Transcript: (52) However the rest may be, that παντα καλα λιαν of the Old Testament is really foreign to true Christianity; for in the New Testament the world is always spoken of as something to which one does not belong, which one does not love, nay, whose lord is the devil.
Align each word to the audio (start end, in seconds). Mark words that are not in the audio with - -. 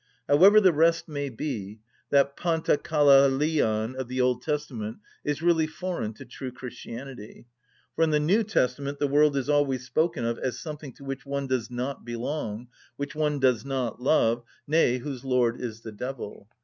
(52) 0.25 0.39
However 0.39 0.59
the 0.61 0.73
rest 0.73 1.07
may 1.07 1.29
be, 1.29 1.77
that 2.09 2.35
παντα 2.35 2.77
καλα 2.81 3.27
λιαν 3.37 3.93
of 3.95 4.07
the 4.07 4.19
Old 4.19 4.41
Testament 4.41 4.97
is 5.23 5.43
really 5.43 5.67
foreign 5.67 6.11
to 6.13 6.25
true 6.25 6.51
Christianity; 6.51 7.45
for 7.95 8.03
in 8.05 8.09
the 8.09 8.19
New 8.19 8.41
Testament 8.43 8.97
the 8.97 9.05
world 9.05 9.37
is 9.37 9.47
always 9.47 9.85
spoken 9.85 10.25
of 10.25 10.39
as 10.39 10.57
something 10.57 10.91
to 10.93 11.03
which 11.03 11.23
one 11.27 11.45
does 11.45 11.69
not 11.69 12.03
belong, 12.03 12.67
which 12.97 13.13
one 13.13 13.37
does 13.39 13.63
not 13.63 14.01
love, 14.01 14.41
nay, 14.65 14.97
whose 14.97 15.23
lord 15.23 15.61
is 15.61 15.81
the 15.81 15.91
devil. 15.91 16.47